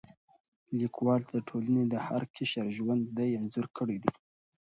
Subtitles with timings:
[0.79, 3.03] لیکوال د ټولنې د هر قشر ژوند
[3.37, 4.11] انځور کړی دی.